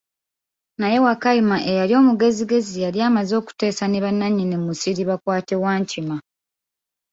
[0.79, 6.17] Naye Wakayima eyali omugezigezi yali amaze okuteesa ne bananyini musiri bakwate Wankima.